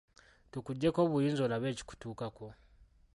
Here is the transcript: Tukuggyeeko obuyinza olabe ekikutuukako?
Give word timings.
Tukuggyeeko 0.51 0.99
obuyinza 1.05 1.41
olabe 1.45 1.67
ekikutuukako? 1.69 2.47